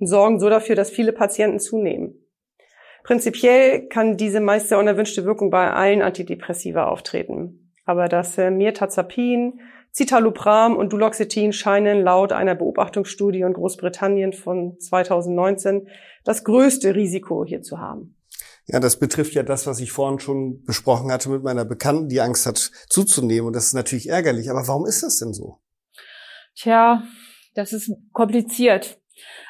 und 0.00 0.08
sorgen 0.08 0.40
so 0.40 0.50
dafür, 0.50 0.74
dass 0.74 0.90
viele 0.90 1.12
Patienten 1.12 1.60
zunehmen. 1.60 2.26
Prinzipiell 3.04 3.86
kann 3.86 4.16
diese 4.16 4.40
meist 4.40 4.68
sehr 4.68 4.80
unerwünschte 4.80 5.24
Wirkung 5.26 5.50
bei 5.50 5.70
allen 5.70 6.02
Antidepressiva 6.02 6.88
auftreten. 6.88 7.72
Aber 7.84 8.08
das 8.08 8.36
äh, 8.36 8.50
Mirtazapin, 8.50 9.60
Citalopram 9.92 10.76
und 10.76 10.92
Duloxetin 10.92 11.52
scheinen 11.52 12.02
laut 12.02 12.32
einer 12.32 12.56
Beobachtungsstudie 12.56 13.42
in 13.42 13.52
Großbritannien 13.52 14.32
von 14.32 14.76
2019 14.80 15.86
das 16.24 16.42
größte 16.42 16.96
Risiko 16.96 17.44
hier 17.44 17.62
zu 17.62 17.78
haben. 17.78 18.16
Ja, 18.70 18.80
das 18.80 18.98
betrifft 18.98 19.32
ja 19.32 19.42
das, 19.42 19.66
was 19.66 19.80
ich 19.80 19.92
vorhin 19.92 20.18
schon 20.18 20.62
besprochen 20.64 21.10
hatte 21.10 21.30
mit 21.30 21.42
meiner 21.42 21.64
Bekannten, 21.64 22.08
die 22.08 22.20
Angst 22.20 22.44
hat 22.44 22.58
zuzunehmen. 22.88 23.46
Und 23.46 23.56
das 23.56 23.68
ist 23.68 23.72
natürlich 23.72 24.10
ärgerlich. 24.10 24.50
Aber 24.50 24.68
warum 24.68 24.86
ist 24.86 25.02
das 25.02 25.18
denn 25.18 25.32
so? 25.32 25.58
Tja, 26.54 27.02
das 27.54 27.72
ist 27.72 27.90
kompliziert. 28.12 29.00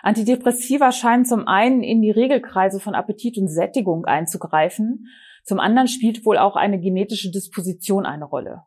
Antidepressiva 0.02 0.92
scheinen 0.92 1.24
zum 1.24 1.48
einen 1.48 1.82
in 1.82 2.00
die 2.00 2.12
Regelkreise 2.12 2.78
von 2.78 2.94
Appetit 2.94 3.36
und 3.38 3.48
Sättigung 3.48 4.04
einzugreifen. 4.04 5.06
Zum 5.44 5.58
anderen 5.58 5.88
spielt 5.88 6.24
wohl 6.24 6.38
auch 6.38 6.54
eine 6.54 6.78
genetische 6.78 7.32
Disposition 7.32 8.06
eine 8.06 8.24
Rolle. 8.24 8.62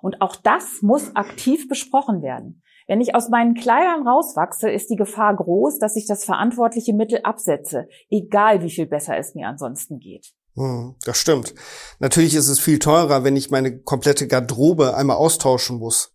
Und 0.00 0.20
auch 0.20 0.34
das 0.34 0.82
muss 0.82 1.14
aktiv 1.14 1.68
besprochen 1.68 2.22
werden. 2.22 2.62
Wenn 2.88 3.00
ich 3.00 3.14
aus 3.14 3.28
meinen 3.28 3.54
Kleidern 3.54 4.06
rauswachse, 4.06 4.70
ist 4.70 4.90
die 4.90 4.96
Gefahr 4.96 5.34
groß, 5.36 5.78
dass 5.78 5.96
ich 5.96 6.06
das 6.06 6.24
verantwortliche 6.24 6.92
Mittel 6.92 7.20
absetze, 7.22 7.88
egal 8.10 8.62
wie 8.62 8.70
viel 8.70 8.86
besser 8.86 9.16
es 9.16 9.34
mir 9.34 9.48
ansonsten 9.48 9.98
geht. 9.98 10.32
Hm, 10.54 10.96
das 11.04 11.18
stimmt. 11.18 11.54
Natürlich 11.98 12.34
ist 12.34 12.48
es 12.48 12.60
viel 12.60 12.78
teurer, 12.78 13.24
wenn 13.24 13.36
ich 13.36 13.50
meine 13.50 13.78
komplette 13.78 14.26
Garderobe 14.26 14.96
einmal 14.96 15.16
austauschen 15.16 15.78
muss. 15.78 16.14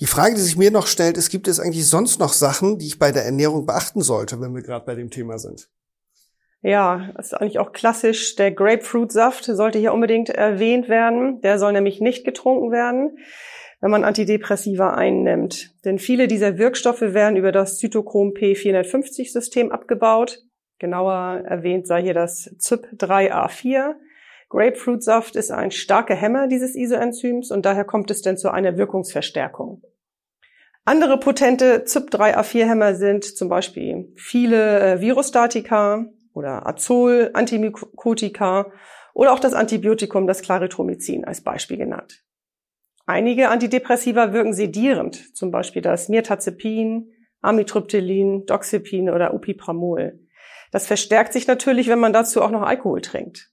Die 0.00 0.06
Frage, 0.06 0.34
die 0.34 0.40
sich 0.40 0.56
mir 0.56 0.72
noch 0.72 0.88
stellt, 0.88 1.16
ist, 1.16 1.30
gibt 1.30 1.46
es 1.46 1.60
eigentlich 1.60 1.88
sonst 1.88 2.18
noch 2.18 2.32
Sachen, 2.32 2.78
die 2.78 2.86
ich 2.86 2.98
bei 2.98 3.12
der 3.12 3.24
Ernährung 3.24 3.66
beachten 3.66 4.00
sollte, 4.00 4.40
wenn 4.40 4.54
wir 4.54 4.62
gerade 4.62 4.84
bei 4.84 4.96
dem 4.96 5.10
Thema 5.10 5.38
sind? 5.38 5.68
Ja, 6.60 7.10
das 7.16 7.26
ist 7.26 7.34
eigentlich 7.34 7.58
auch 7.58 7.72
klassisch. 7.72 8.34
Der 8.36 8.50
Grapefruitsaft 8.50 9.44
sollte 9.44 9.78
hier 9.78 9.92
unbedingt 9.92 10.30
erwähnt 10.30 10.88
werden. 10.88 11.40
Der 11.40 11.58
soll 11.58 11.72
nämlich 11.72 12.00
nicht 12.00 12.24
getrunken 12.24 12.72
werden 12.72 13.16
wenn 13.82 13.90
man 13.90 14.04
Antidepressiva 14.04 14.94
einnimmt. 14.94 15.74
Denn 15.84 15.98
viele 15.98 16.28
dieser 16.28 16.56
Wirkstoffe 16.56 17.00
werden 17.02 17.36
über 17.36 17.50
das 17.50 17.78
Zytochrom 17.78 18.30
P450-System 18.30 19.72
abgebaut. 19.72 20.38
Genauer 20.78 21.42
erwähnt 21.44 21.88
sei 21.88 22.02
hier 22.02 22.14
das 22.14 22.48
CYP3A4. 22.60 23.96
Grapefruitsaft 24.48 25.34
ist 25.34 25.50
ein 25.50 25.72
starker 25.72 26.14
Hämmer 26.14 26.46
dieses 26.46 26.76
Isoenzyms 26.76 27.50
und 27.50 27.66
daher 27.66 27.84
kommt 27.84 28.10
es 28.12 28.22
denn 28.22 28.38
zu 28.38 28.50
einer 28.50 28.76
Wirkungsverstärkung. 28.76 29.82
Andere 30.84 31.18
potente 31.18 31.84
CYP3A4-Hämmer 31.84 32.94
sind 32.94 33.24
zum 33.24 33.48
Beispiel 33.48 34.12
viele 34.16 34.80
äh, 34.80 35.00
Virustatika 35.00 36.06
oder 36.34 36.66
Azol, 36.68 37.30
Antimykotika 37.34 38.70
oder 39.12 39.32
auch 39.32 39.40
das 39.40 39.54
Antibiotikum, 39.54 40.28
das 40.28 40.42
Claritromycin 40.42 41.24
als 41.24 41.40
Beispiel 41.40 41.78
genannt. 41.78 42.22
Einige 43.06 43.48
Antidepressiva 43.48 44.32
wirken 44.32 44.54
sedierend, 44.54 45.36
zum 45.36 45.50
Beispiel 45.50 45.82
das 45.82 46.08
Mirtazepin, 46.08 47.12
Amitriptylin, 47.40 48.46
Doxepin 48.46 49.10
oder 49.10 49.34
Upipramol. 49.34 50.20
Das 50.70 50.86
verstärkt 50.86 51.32
sich 51.32 51.46
natürlich, 51.46 51.88
wenn 51.88 51.98
man 51.98 52.12
dazu 52.12 52.40
auch 52.40 52.50
noch 52.50 52.62
Alkohol 52.62 53.00
trinkt. 53.00 53.50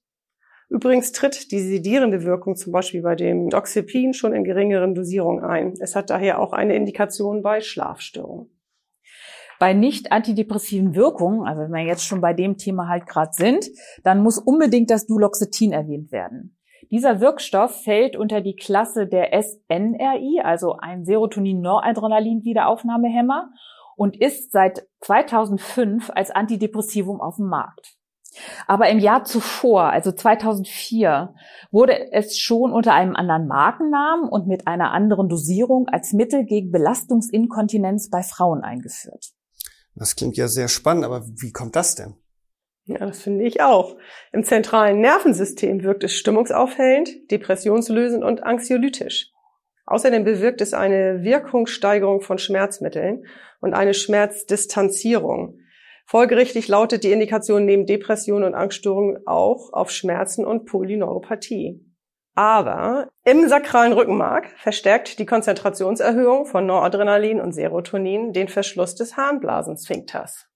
Übrigens 0.69 1.11
tritt 1.11 1.51
die 1.51 1.61
sedierende 1.61 2.23
Wirkung 2.23 2.55
zum 2.55 2.71
Beispiel 2.71 3.01
bei 3.01 3.15
dem 3.15 3.49
Doxepin 3.49 4.13
schon 4.13 4.33
in 4.33 4.43
geringeren 4.43 4.93
Dosierungen 4.93 5.43
ein. 5.43 5.73
Es 5.79 5.95
hat 5.95 6.11
daher 6.11 6.39
auch 6.39 6.53
eine 6.53 6.75
Indikation 6.75 7.41
bei 7.41 7.59
Schlafstörungen. 7.61 8.51
Bei 9.57 9.73
nicht 9.73 10.11
antidepressiven 10.11 10.95
Wirkungen, 10.95 11.45
also 11.45 11.63
wenn 11.63 11.71
wir 11.71 11.81
jetzt 11.81 12.05
schon 12.05 12.21
bei 12.21 12.33
dem 12.33 12.57
Thema 12.57 12.87
halt 12.87 13.07
gerade 13.07 13.31
sind, 13.33 13.67
dann 14.03 14.21
muss 14.21 14.37
unbedingt 14.37 14.91
das 14.91 15.07
Duloxetin 15.07 15.73
erwähnt 15.73 16.11
werden. 16.11 16.58
Dieser 16.91 17.21
Wirkstoff 17.21 17.83
fällt 17.83 18.15
unter 18.15 18.41
die 18.41 18.55
Klasse 18.55 19.05
der 19.05 19.29
SNRI, 19.31 20.41
also 20.43 20.77
ein 20.77 21.05
Serotonin-Noradrenalin-Wiederaufnahmehemmer 21.05 23.51
und 23.95 24.19
ist 24.19 24.51
seit 24.51 24.87
2005 25.01 26.09
als 26.09 26.31
Antidepressivum 26.31 27.21
auf 27.21 27.35
dem 27.35 27.45
Markt. 27.47 27.99
Aber 28.67 28.89
im 28.89 28.99
Jahr 28.99 29.23
zuvor, 29.23 29.91
also 29.91 30.11
2004, 30.11 31.33
wurde 31.71 32.11
es 32.11 32.37
schon 32.37 32.71
unter 32.71 32.93
einem 32.93 33.15
anderen 33.15 33.47
Markennamen 33.47 34.29
und 34.29 34.45
mit 34.47 34.67
einer 34.67 34.91
anderen 34.91 35.29
Dosierung 35.29 35.87
als 35.87 36.13
Mittel 36.13 36.45
gegen 36.45 36.71
Belastungsinkontinenz 36.71 38.09
bei 38.09 38.23
Frauen 38.23 38.63
eingeführt. 38.63 39.31
Das 39.95 40.15
klingt 40.15 40.37
ja 40.37 40.47
sehr 40.47 40.69
spannend, 40.69 41.05
aber 41.05 41.25
wie 41.25 41.51
kommt 41.51 41.75
das 41.75 41.95
denn? 41.95 42.15
Ja, 42.89 43.05
das 43.05 43.21
finde 43.21 43.45
ich 43.45 43.61
auch. 43.61 43.97
Im 44.31 44.43
zentralen 44.43 44.99
Nervensystem 44.99 45.83
wirkt 45.83 46.03
es 46.03 46.13
stimmungsaufhellend, 46.13 47.29
depressionslösend 47.29 48.23
und 48.23 48.43
anxiolytisch. 48.43 49.31
Außerdem 49.85 50.23
bewirkt 50.23 50.59
es 50.61 50.73
eine 50.73 51.21
Wirkungssteigerung 51.21 52.21
von 52.21 52.39
Schmerzmitteln 52.39 53.27
und 53.61 53.75
eine 53.75 53.93
Schmerzdistanzierung. 53.93 55.59
Folgerichtig 56.07 56.67
lautet 56.67 57.03
die 57.03 57.11
Indikation 57.11 57.63
neben 57.63 57.85
Depression 57.85 58.43
und 58.43 58.55
Angststörung 58.55 59.19
auch 59.27 59.71
auf 59.71 59.91
Schmerzen 59.91 60.43
und 60.43 60.65
Polyneuropathie. 60.65 61.85
Aber 62.33 63.09
im 63.23 63.47
sakralen 63.47 63.93
Rückenmark 63.93 64.47
verstärkt 64.57 65.19
die 65.19 65.27
Konzentrationserhöhung 65.27 66.47
von 66.47 66.65
Noradrenalin 66.65 67.39
und 67.39 67.51
Serotonin 67.51 68.33
den 68.33 68.47
Verschluss 68.47 68.95
des 68.95 69.15
Harnblasensphinkters. 69.15 70.48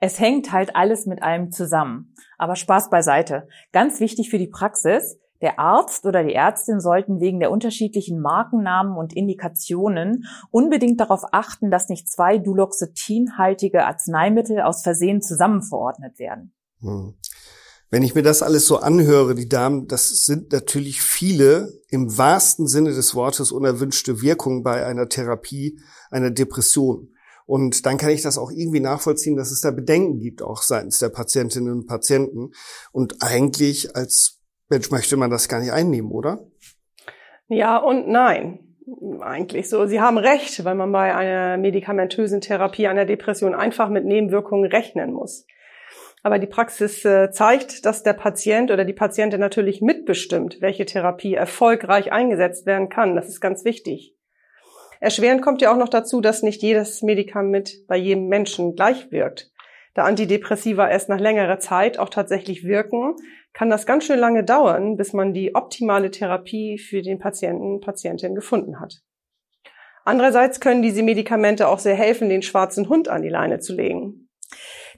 Es 0.00 0.18
hängt 0.20 0.52
halt 0.52 0.76
alles 0.76 1.06
mit 1.06 1.22
allem 1.22 1.52
zusammen. 1.52 2.14
Aber 2.38 2.56
Spaß 2.56 2.90
beiseite. 2.90 3.48
Ganz 3.72 4.00
wichtig 4.00 4.30
für 4.30 4.38
die 4.38 4.48
Praxis, 4.48 5.18
der 5.42 5.58
Arzt 5.58 6.06
oder 6.06 6.24
die 6.24 6.34
Ärztin 6.34 6.80
sollten 6.80 7.20
wegen 7.20 7.40
der 7.40 7.50
unterschiedlichen 7.50 8.20
Markennamen 8.20 8.96
und 8.96 9.14
Indikationen 9.14 10.24
unbedingt 10.50 11.00
darauf 11.00 11.22
achten, 11.32 11.70
dass 11.70 11.88
nicht 11.88 12.10
zwei 12.10 12.38
duloxetinhaltige 12.38 13.84
Arzneimittel 13.84 14.60
aus 14.60 14.82
Versehen 14.82 15.20
zusammenverordnet 15.20 16.18
werden. 16.18 16.52
Hm. 16.80 17.14
Wenn 17.88 18.02
ich 18.02 18.14
mir 18.14 18.22
das 18.22 18.42
alles 18.42 18.66
so 18.66 18.78
anhöre, 18.78 19.34
die 19.34 19.48
Damen, 19.48 19.86
das 19.86 20.24
sind 20.24 20.52
natürlich 20.52 21.02
viele 21.02 21.80
im 21.88 22.18
wahrsten 22.18 22.66
Sinne 22.66 22.92
des 22.92 23.14
Wortes 23.14 23.52
unerwünschte 23.52 24.22
Wirkungen 24.22 24.64
bei 24.64 24.84
einer 24.84 25.08
Therapie 25.08 25.78
einer 26.10 26.30
Depression. 26.30 27.12
Und 27.46 27.86
dann 27.86 27.96
kann 27.96 28.10
ich 28.10 28.22
das 28.22 28.38
auch 28.38 28.50
irgendwie 28.50 28.80
nachvollziehen, 28.80 29.36
dass 29.36 29.52
es 29.52 29.60
da 29.60 29.70
Bedenken 29.70 30.18
gibt, 30.18 30.42
auch 30.42 30.62
seitens 30.62 30.98
der 30.98 31.08
Patientinnen 31.08 31.72
und 31.72 31.86
Patienten. 31.86 32.50
Und 32.92 33.22
eigentlich 33.22 33.94
als 33.94 34.42
Mensch 34.68 34.90
möchte 34.90 35.16
man 35.16 35.30
das 35.30 35.48
gar 35.48 35.60
nicht 35.60 35.72
einnehmen, 35.72 36.10
oder? 36.10 36.40
Ja 37.48 37.78
und 37.78 38.08
nein. 38.08 38.60
Eigentlich 39.20 39.68
so. 39.68 39.86
Sie 39.86 40.00
haben 40.00 40.18
recht, 40.18 40.64
weil 40.64 40.74
man 40.74 40.92
bei 40.92 41.14
einer 41.14 41.56
medikamentösen 41.56 42.40
Therapie 42.40 42.86
einer 42.86 43.04
Depression 43.04 43.54
einfach 43.54 43.88
mit 43.88 44.04
Nebenwirkungen 44.04 44.70
rechnen 44.70 45.12
muss. 45.12 45.46
Aber 46.22 46.40
die 46.40 46.48
Praxis 46.48 47.04
äh, 47.04 47.30
zeigt, 47.30 47.86
dass 47.86 48.02
der 48.02 48.12
Patient 48.12 48.72
oder 48.72 48.84
die 48.84 48.92
Patientin 48.92 49.38
natürlich 49.38 49.80
mitbestimmt, 49.80 50.60
welche 50.60 50.84
Therapie 50.84 51.34
erfolgreich 51.34 52.10
eingesetzt 52.10 52.66
werden 52.66 52.88
kann. 52.88 53.14
Das 53.14 53.28
ist 53.28 53.40
ganz 53.40 53.64
wichtig. 53.64 54.15
Erschwerend 55.06 55.40
kommt 55.40 55.62
ja 55.62 55.72
auch 55.72 55.76
noch 55.76 55.88
dazu, 55.88 56.20
dass 56.20 56.42
nicht 56.42 56.62
jedes 56.62 57.00
Medikament 57.00 57.86
bei 57.86 57.96
jedem 57.96 58.26
Menschen 58.26 58.74
gleich 58.74 59.12
wirkt. 59.12 59.52
Da 59.94 60.02
Antidepressiva 60.02 60.88
erst 60.90 61.08
nach 61.08 61.20
längerer 61.20 61.60
Zeit 61.60 62.00
auch 62.00 62.08
tatsächlich 62.08 62.64
wirken, 62.64 63.14
kann 63.52 63.70
das 63.70 63.86
ganz 63.86 64.04
schön 64.04 64.18
lange 64.18 64.42
dauern, 64.42 64.96
bis 64.96 65.12
man 65.12 65.32
die 65.32 65.54
optimale 65.54 66.10
Therapie 66.10 66.76
für 66.78 67.02
den 67.02 67.20
Patienten, 67.20 67.80
Patientin 67.80 68.34
gefunden 68.34 68.80
hat. 68.80 69.00
Andererseits 70.04 70.58
können 70.58 70.82
diese 70.82 71.04
Medikamente 71.04 71.68
auch 71.68 71.78
sehr 71.78 71.94
helfen, 71.94 72.28
den 72.28 72.42
schwarzen 72.42 72.88
Hund 72.88 73.06
an 73.08 73.22
die 73.22 73.28
Leine 73.28 73.60
zu 73.60 73.76
legen. 73.76 74.28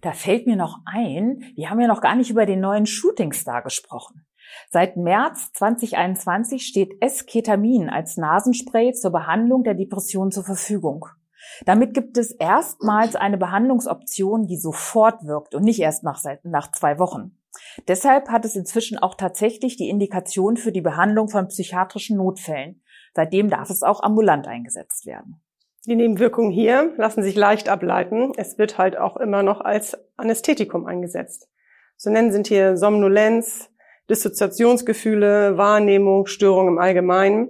Da 0.00 0.12
fällt 0.12 0.46
mir 0.46 0.56
noch 0.56 0.78
ein, 0.86 1.52
wir 1.54 1.68
haben 1.68 1.80
ja 1.80 1.86
noch 1.86 2.00
gar 2.00 2.16
nicht 2.16 2.30
über 2.30 2.46
den 2.46 2.60
neuen 2.60 2.86
Shootingstar 2.86 3.62
gesprochen. 3.62 4.26
Seit 4.70 4.96
März 4.96 5.52
2021 5.54 6.66
steht 6.66 6.96
S-Ketamin 7.00 7.88
als 7.88 8.16
Nasenspray 8.16 8.92
zur 8.92 9.12
Behandlung 9.12 9.64
der 9.64 9.74
Depression 9.74 10.30
zur 10.30 10.44
Verfügung. 10.44 11.06
Damit 11.64 11.94
gibt 11.94 12.18
es 12.18 12.32
erstmals 12.32 13.16
eine 13.16 13.38
Behandlungsoption, 13.38 14.46
die 14.46 14.56
sofort 14.56 15.24
wirkt 15.24 15.54
und 15.54 15.64
nicht 15.64 15.80
erst 15.80 16.04
nach, 16.04 16.22
nach 16.42 16.72
zwei 16.72 16.98
Wochen. 16.98 17.38
Deshalb 17.86 18.28
hat 18.28 18.44
es 18.44 18.56
inzwischen 18.56 18.98
auch 18.98 19.14
tatsächlich 19.14 19.76
die 19.76 19.88
Indikation 19.88 20.56
für 20.56 20.72
die 20.72 20.80
Behandlung 20.80 21.28
von 21.28 21.48
psychiatrischen 21.48 22.16
Notfällen. 22.16 22.82
Seitdem 23.14 23.50
darf 23.50 23.70
es 23.70 23.82
auch 23.82 24.02
ambulant 24.02 24.46
eingesetzt 24.46 25.06
werden. 25.06 25.40
Die 25.86 25.96
Nebenwirkungen 25.96 26.50
hier 26.50 26.92
lassen 26.96 27.22
sich 27.22 27.34
leicht 27.34 27.68
ableiten. 27.68 28.32
Es 28.36 28.58
wird 28.58 28.78
halt 28.78 28.98
auch 28.98 29.16
immer 29.16 29.42
noch 29.42 29.60
als 29.60 29.96
Anästhetikum 30.16 30.86
eingesetzt. 30.86 31.48
So 31.96 32.10
nennen 32.10 32.30
sind 32.30 32.46
hier 32.46 32.76
Somnolenz, 32.76 33.70
Dissoziationsgefühle, 34.10 35.56
Wahrnehmung, 35.56 36.26
Störungen 36.26 36.74
im 36.74 36.78
Allgemeinen. 36.78 37.48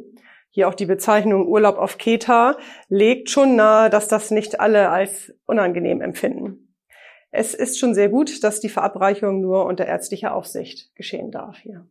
Hier 0.51 0.69
auch 0.69 0.75
die 0.75 0.87
Bezeichnung 0.87 1.47
Urlaub 1.47 1.79
auf 1.79 1.99
Keta 1.99 2.57
legt 2.89 3.31
schon 3.31 3.57
nahe, 3.57 3.91
dass 3.91 4.09
das 4.09 4.31
nicht 4.31 4.61
alle 4.61 4.91
als 4.91 5.33
unangenehm 5.47 6.01
empfinden. 6.01 6.75
Es 7.31 7.55
ist 7.55 7.79
schon 7.79 7.95
sehr 7.95 8.09
gut, 8.09 8.43
dass 8.43 8.61
die 8.61 8.71
Verabreichung 8.71 9.41
nur 9.41 9.67
unter 9.67 9.87
ärztlicher 9.87 10.35
Aufsicht 10.35 10.95
geschehen 10.95 11.31
darf 11.31 11.59
hier. 11.59 11.87